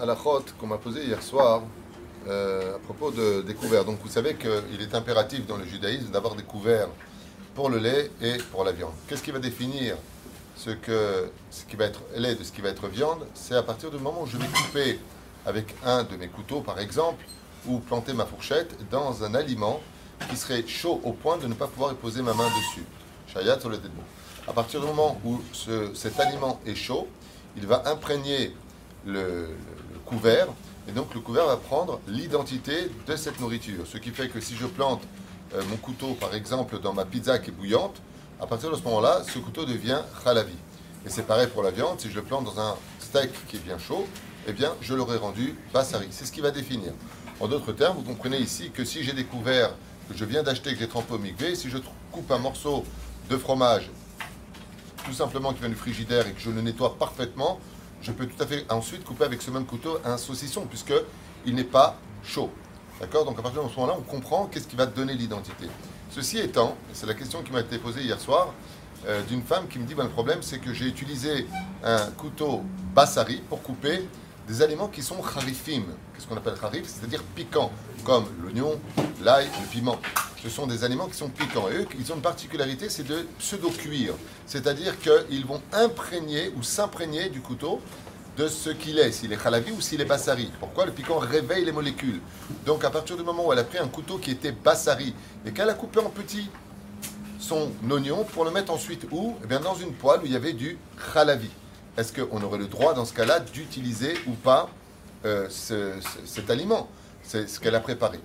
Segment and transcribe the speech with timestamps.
[0.00, 1.62] Alachot, qu'on m'a posé hier soir
[2.26, 3.84] euh, à propos de découvert.
[3.84, 6.88] Donc vous savez qu'il est impératif dans le judaïsme d'avoir des couverts
[7.54, 8.92] pour le lait et pour la viande.
[9.06, 9.96] Qu'est-ce qui va définir
[10.56, 13.26] ce, que, ce qui va être lait de ce qui va être viande?
[13.34, 14.98] C'est à partir du moment où je vais couper
[15.44, 17.22] avec un de mes couteaux, par exemple,
[17.66, 19.80] ou planter ma fourchette dans un aliment
[20.30, 22.86] qui serait chaud au point de ne pas pouvoir y poser ma main dessus.
[23.26, 23.78] Shayat sur le
[24.48, 27.08] À partir du moment où ce, cet aliment est chaud,
[27.56, 28.54] il va imprégner
[29.06, 29.48] le,
[30.06, 30.48] couvert,
[30.88, 33.86] et donc le couvert va prendre l'identité de cette nourriture.
[33.86, 35.02] Ce qui fait que si je plante
[35.54, 38.00] euh, mon couteau, par exemple, dans ma pizza qui est bouillante,
[38.40, 40.56] à partir de ce moment-là, ce couteau devient khalavi.
[41.06, 43.60] Et c'est pareil pour la viande, si je le plante dans un steak qui est
[43.60, 44.06] bien chaud,
[44.46, 46.08] eh bien, je l'aurai rendu bassari.
[46.10, 46.92] C'est ce qui va définir.
[47.40, 49.70] En d'autres termes, vous comprenez ici que si j'ai découvert
[50.08, 51.78] que je viens d'acheter, que j'ai trempé au migvé, si je
[52.10, 52.84] coupe un morceau
[53.30, 53.90] de fromage,
[55.04, 57.58] tout simplement qui vient du frigidaire et que je le nettoie parfaitement,
[58.02, 60.94] je peux tout à fait ensuite couper avec ce même couteau un saucisson, puisque
[61.46, 62.50] il n'est pas chaud.
[63.00, 63.24] D'accord?
[63.24, 65.66] Donc à partir de ce moment-là, on comprend qu'est-ce qui va donner l'identité.
[66.10, 68.52] Ceci étant, c'est la question qui m'a été posée hier soir,
[69.06, 71.46] euh, d'une femme qui me dit, ben, le problème c'est que j'ai utilisé
[71.82, 72.62] un couteau
[72.94, 74.06] bassari pour couper
[74.46, 75.84] des aliments qui sont harifim.
[76.14, 77.72] Qu'est-ce qu'on appelle harif C'est-à-dire piquants,
[78.04, 78.78] comme l'oignon,
[79.22, 79.98] l'ail, le piment.
[80.42, 81.68] Ce sont des aliments qui sont piquants.
[81.70, 84.14] Et eux, ils ont une particularité, c'est de pseudo-cuire.
[84.46, 87.80] C'est-à-dire qu'ils vont imprégner ou s'imprégner du couteau
[88.36, 90.50] de ce qu'il est, s'il est halavi ou s'il est bassari.
[90.58, 92.20] Pourquoi Le piquant réveille les molécules.
[92.66, 95.14] Donc à partir du moment où elle a pris un couteau qui était bassari
[95.46, 96.50] et qu'elle a coupé en petits
[97.38, 99.36] son oignon pour le mettre ensuite où?
[99.44, 100.78] Eh bien Dans une poêle où il y avait du
[101.14, 101.50] halavi
[101.96, 104.70] est-ce qu'on aurait le droit dans ce cas-là d'utiliser ou pas
[105.26, 106.88] euh, cet aliment?
[107.22, 108.18] C'est ce qu'elle a préparé.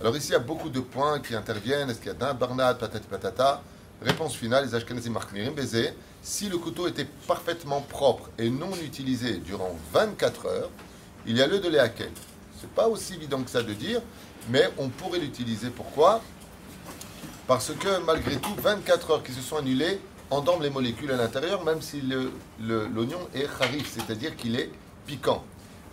[0.00, 1.88] Alors ici, il y a beaucoup de points qui interviennent.
[1.88, 3.62] Est-ce qu'il y a d'un barnade, patati patata?
[4.02, 5.94] Réponse finale, les Ashkenazim markmirim baiser.
[6.20, 10.70] Si le couteau était parfaitement propre et non utilisé durant 24 heures,
[11.26, 12.04] il y a lieu de les Ce
[12.60, 14.02] C'est pas aussi évident que ça de dire,
[14.50, 15.70] mais on pourrait l'utiliser.
[15.70, 16.20] Pourquoi?
[17.46, 20.00] Parce que malgré tout, 24 heures qui se sont annulées
[20.30, 22.02] endorme les molécules à l'intérieur, même si
[22.60, 24.70] l'oignon est harif, c'est-à-dire qu'il est
[25.06, 25.44] piquant.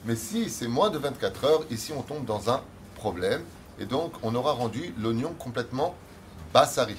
[0.06, 2.62] Mais si c'est moins de 24 heures, ici on tombe dans un
[2.96, 3.44] problème,
[3.82, 5.96] et donc on aura rendu l'oignon complètement
[6.54, 6.98] bassari.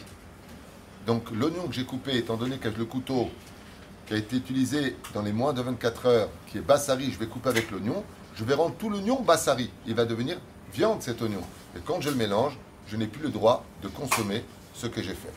[1.06, 3.30] Donc l'oignon que j'ai coupé, étant donné que le couteau
[4.06, 7.26] qui a été utilisé dans les moins de 24 heures, qui est bassari, je vais
[7.26, 8.02] couper avec l'oignon,
[8.34, 9.70] je vais rendre tout l'oignon bassari.
[9.86, 10.38] Il va devenir
[10.72, 11.42] viande cet oignon.
[11.76, 14.44] Et quand je le mélange, je n'ai plus le droit de consommer
[14.74, 15.32] ce que j'ai fait.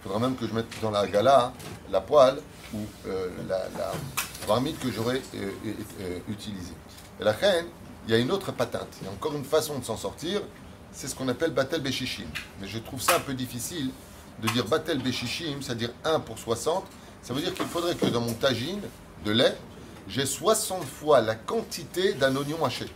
[0.00, 1.52] Il faudra même que je mette dans la gala
[1.90, 2.38] la poêle
[2.74, 3.62] ou euh, la,
[4.48, 5.50] marmite que j'aurais euh,
[6.00, 6.74] euh, utilisée.
[7.20, 7.66] Et la reine,
[8.06, 8.88] il y a une autre patente.
[9.00, 10.40] Il y a encore une façon de s'en sortir.
[10.92, 12.26] C'est ce qu'on appelle Batel Beshishim.
[12.60, 13.90] Mais je trouve ça un peu difficile
[14.42, 16.84] de dire Batel Beshishim, c'est-à-dire 1 pour 60.
[17.22, 18.80] Ça veut dire qu'il faudrait que dans mon tagine
[19.24, 19.56] de lait,
[20.08, 22.86] j'ai 60 fois la quantité d'un oignon haché.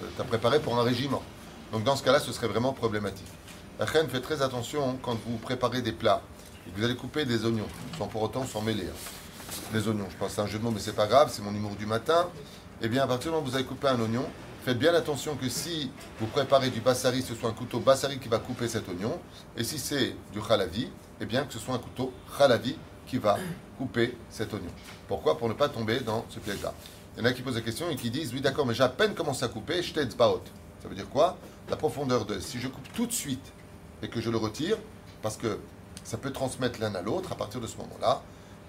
[0.00, 1.22] Tu as préparé pour un régiment.
[1.72, 3.26] Donc dans ce cas-là, ce serait vraiment problématique.
[3.78, 6.20] La reine fait très attention quand vous préparez des plats
[6.66, 7.68] et que vous allez couper des oignons,
[7.98, 8.86] sans pour autant s'en mêler.
[9.72, 11.54] Des oignons, je pense c'est un jeu de mots, mais c'est pas grave, c'est mon
[11.54, 12.28] humour du matin.
[12.82, 14.26] Eh bien, à partir du moment où vous allez couper un oignon,
[14.62, 15.90] faites bien attention que si
[16.20, 19.20] vous préparez du bassari, ce soit un couteau bassari qui va couper cet oignon.
[19.56, 20.88] Et si c'est du khalavi,
[21.20, 23.38] eh bien que ce soit un couteau khalavi qui va
[23.76, 24.70] couper cet oignon.
[25.08, 25.36] Pourquoi?
[25.36, 26.72] Pour ne pas tomber dans ce piège-là.
[27.16, 28.84] Il y en a qui posent la question et qui disent Oui, d'accord, mais j'ai
[28.84, 30.42] à peine commencé à couper, je baot.
[30.80, 31.36] Ça veut dire quoi?
[31.68, 32.38] La profondeur de.
[32.38, 33.52] Si je coupe tout de suite
[34.02, 34.76] et que je le retire,
[35.22, 35.58] parce que
[36.04, 38.22] ça peut transmettre l'un à l'autre, à partir de ce moment-là,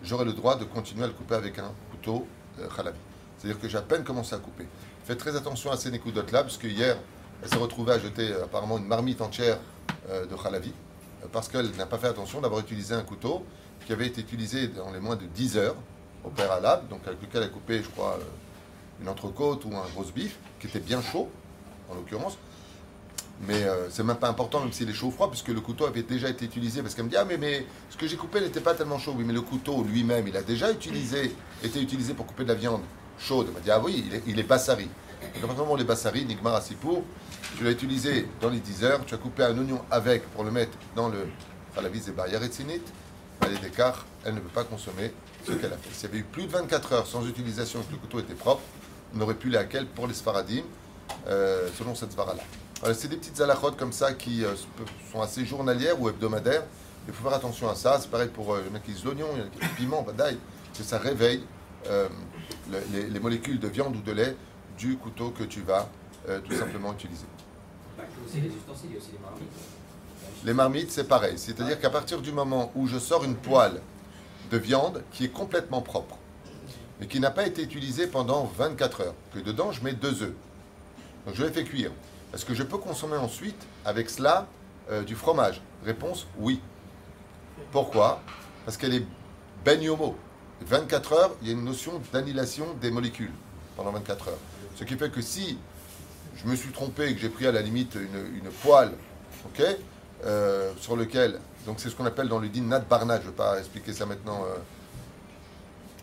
[0.04, 2.28] j'aurai le droit de continuer à le couper avec un couteau
[2.60, 2.98] euh, khalabi.
[3.38, 4.68] C'est-à-dire que j'ai à peine commencé à couper.
[5.04, 6.98] Faites très attention à ces nécoudotes-là, puisque hier,
[7.42, 9.58] elle s'est retrouvée à jeter euh, apparemment une marmite entière
[10.10, 10.72] euh, de khalavi,
[11.34, 13.46] parce qu'elle n'a pas fait attention d'avoir utilisé un couteau
[13.86, 15.76] qui avait été utilisé dans les moins de 10 heures
[16.24, 18.18] au préalable, donc avec lequel elle a coupé, je crois,
[19.02, 21.30] une entrecôte ou un gros bif, qui était bien chaud,
[21.90, 22.38] en l'occurrence.
[23.42, 25.86] Mais euh, c'est même pas important, même s'il est chaud ou froid, puisque le couteau
[25.86, 26.82] avait déjà été utilisé.
[26.82, 29.14] Parce qu'elle me dit Ah, mais, mais ce que j'ai coupé n'était pas tellement chaud.
[29.18, 30.88] Oui, mais le couteau lui-même, il a déjà été
[31.82, 32.84] utilisé pour couper de la viande
[33.20, 33.48] chaude.
[33.50, 34.90] Elle m'a dit Ah, oui, il est, il est bassari.
[35.42, 37.04] Donc, les bassari, Nigmar Asipour,
[37.58, 40.52] tu l'as utilisé dans les 10 heures, tu as coupé un oignon avec pour le
[40.52, 41.28] mettre dans le.
[41.78, 42.82] à la vis des Yaretzinit.
[43.42, 45.12] Elle est d'écart, elle ne peut pas consommer
[45.46, 45.94] ce qu'elle a fait.
[45.94, 48.36] S'il y avait eu plus de 24 heures sans utilisation et que le couteau était
[48.36, 48.62] propre,
[49.14, 49.60] on n'aurait pu les
[49.96, 50.64] pour les Sfaradim,
[51.28, 52.44] euh, selon cette svara-là
[52.94, 54.54] c'est des petites alachot comme ça qui euh,
[55.12, 56.64] sont assez journalières ou hebdomadaires.
[57.08, 57.98] Il faut faire attention à ça.
[58.02, 60.38] C'est pareil pour euh, les mecs qui utilisent l'oignon, le piment, badaï,
[60.78, 61.44] que ça réveille
[61.88, 62.08] euh,
[62.92, 64.36] les, molécules de viande ou de lait
[64.78, 65.90] du couteau que tu vas
[66.46, 67.26] tout simplement utiliser.
[69.12, 69.50] les marmites.
[70.46, 71.38] Les marmites, c'est pareil.
[71.38, 73.82] C'est-à-dire qu'à partir du moment où je sors une poêle
[74.52, 76.18] de viande qui est complètement propre,
[77.00, 80.34] mais qui n'a pas été utilisé pendant 24 heures, que dedans je mets deux œufs.
[81.26, 81.92] Donc je les fais cuire.
[82.34, 84.48] Est-ce que je peux consommer ensuite avec cela
[84.92, 85.62] euh, du fromage?
[85.86, 86.60] Réponse oui.
[87.72, 88.22] Pourquoi?
[88.66, 90.16] Parce qu'elle est yomo.
[90.68, 93.32] 24 heures, il y a une notion d'annihilation des molécules
[93.76, 94.38] pendant 24 heures.
[94.76, 95.58] Ce qui fait que si
[96.36, 98.92] je me suis trompé et que j'ai pris à la limite une, poêle,
[99.46, 99.64] ok,
[100.26, 103.32] euh, sur lequel, donc c'est ce qu'on appelle dans le din nat barna, je ne
[103.32, 104.58] vais pas expliquer ça maintenant, euh,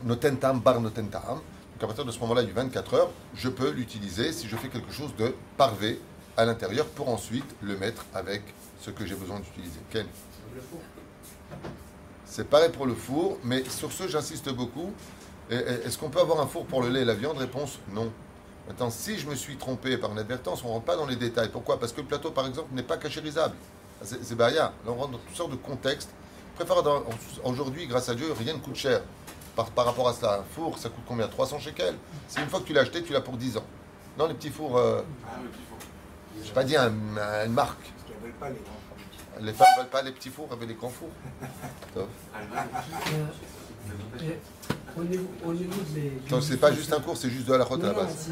[0.04, 1.22] notentam bar notentam.
[1.30, 4.68] Donc à partir de ce moment-là, du 24 heures, je peux l'utiliser si je fais
[4.68, 6.00] quelque chose de parvé
[6.36, 8.42] à l'intérieur pour ensuite le mettre avec
[8.80, 9.80] ce que j'ai besoin d'utiliser.
[9.90, 10.80] Four.
[12.30, 14.92] C'est pareil pour le four, mais sur ce, j'insiste beaucoup.
[15.50, 17.38] Est-ce qu'on peut avoir un four pour le lait et la viande?
[17.38, 18.12] Réponse non.
[18.68, 21.48] Maintenant, si je me suis trompé par inadvertance, on ne rentre pas dans les détails.
[21.48, 21.80] Pourquoi?
[21.80, 23.56] Parce que le plateau, par exemple, n'est pas cachérisable.
[24.04, 24.62] C'est c'est Bahia.
[24.62, 26.10] Là, on rentre dans toutes sortes de contextes.
[26.54, 26.76] Préfère
[27.42, 29.00] Aujourd'hui, grâce à Dieu, rien ne coûte cher.
[29.56, 31.26] Par, par rapport à cela, un four, ça coûte combien?
[31.26, 31.96] 300 shekels
[32.28, 33.64] C'est une fois que tu l'as acheté, tu l'as pour 10 ans.
[34.16, 35.02] Non, les petits fours, euh,
[36.40, 37.90] je n'ai pas dit un- un- une marque.
[38.38, 38.89] Pas les grands.
[39.42, 41.08] Les femmes ne veulent pas les petits fours, elles veulent les grands fours.
[41.94, 42.08] Top.
[42.34, 43.26] Euh,
[44.22, 44.30] euh,
[44.96, 46.12] au, niveau, au niveau des.
[46.28, 48.30] Donc, c'est pas juste un cours, c'est juste de la route à la base.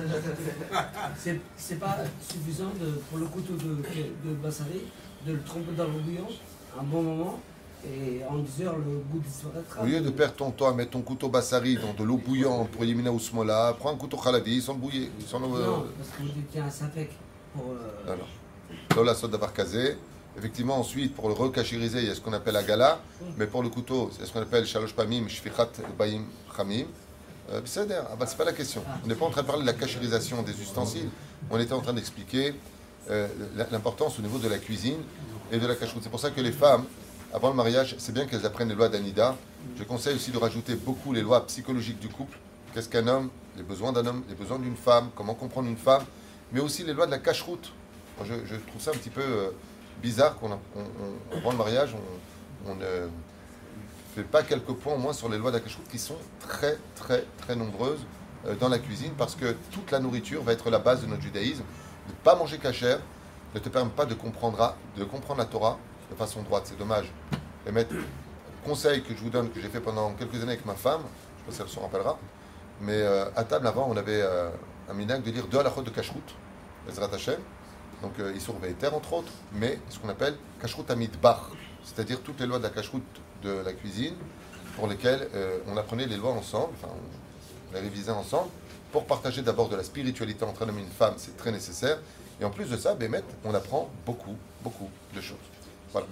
[1.56, 4.82] c'est- pas suffisant de, pour le couteau de, de Bassari
[5.26, 6.26] de le tremper dans le bouillon
[6.78, 7.40] un bon moment
[7.84, 9.82] et en 10 heures le goût disparaîtra.
[9.82, 12.70] Au lieu de perdre ton temps à mettre ton couteau bassari dans de l'eau bouillante
[12.70, 15.10] pour éliminer Ousmola, prends un couteau khalavi sans le bouiller.
[15.26, 17.10] Sans le, Non, parce que vous dites qu'il y a un sapec
[17.54, 17.72] pour.
[17.72, 19.96] euh, sauce d'avoir casé.
[20.38, 23.00] Effectivement, ensuite, pour le recachériser, il y a ce qu'on appelle la gala.
[23.36, 26.22] Mais pour le couteau, c'est ce qu'on appelle shalosh pamim, shfichat baim
[26.56, 26.84] chamim.
[27.50, 28.84] Euh, ah bah, c'est pas la question.
[29.04, 31.08] On n'est pas en train de parler de la cachérisation des ustensiles.
[31.50, 32.54] On était en train d'expliquer
[33.10, 33.26] euh,
[33.72, 35.00] l'importance au niveau de la cuisine
[35.50, 36.04] et de la cacheroute.
[36.04, 36.84] C'est pour ça que les femmes,
[37.34, 39.34] avant le mariage, c'est bien qu'elles apprennent les lois d'Anida.
[39.76, 42.38] Je conseille aussi de rajouter beaucoup les lois psychologiques du couple.
[42.74, 43.30] Qu'est-ce qu'un homme?
[43.56, 46.04] Les besoins d'un homme, les besoins d'une femme, comment comprendre une femme,
[46.52, 47.72] mais aussi les lois de la cacheroute.
[48.24, 49.50] Je trouve ça un petit peu euh,
[50.02, 51.94] bizarre qu'on, avant le mariage,
[52.66, 53.08] on, ne
[54.14, 57.56] fait pas quelques points au moins sur les lois cacheroute qui sont très, très, très
[57.56, 58.04] nombreuses
[58.46, 61.22] euh, dans la cuisine parce que toute la nourriture va être la base de notre
[61.22, 61.62] judaïsme.
[62.08, 63.00] Ne pas manger cachère
[63.54, 64.74] ne te permet pas de comprendre,
[65.36, 65.78] la Torah
[66.10, 66.64] de façon droite.
[66.66, 67.12] C'est dommage.
[67.66, 67.94] Et mettre
[68.64, 71.02] conseil que je vous donne, que j'ai fait pendant quelques années avec ma femme,
[71.46, 72.18] je ne sais pas si elle se rappellera,
[72.80, 74.50] mais euh, à table avant, on avait euh,
[74.90, 76.34] un minac de lire deux halachot de kashrut,
[76.88, 77.38] Ezrat Hashem,
[78.02, 81.50] donc euh, Issour Ve'eter entre autres, mais ce qu'on appelle kashrut amidbar,
[81.84, 83.02] c'est-à-dire toutes les lois de la kashrut
[83.42, 84.14] de la cuisine,
[84.76, 88.50] pour lesquelles euh, on apprenait les lois ensemble, enfin on les révisait ensemble,
[88.92, 91.98] pour partager d'abord de la spiritualité entre un homme et une femme, c'est très nécessaire,
[92.40, 95.36] et en plus de ça, Bémet, on apprend beaucoup, beaucoup de choses.
[95.92, 96.06] Voilà,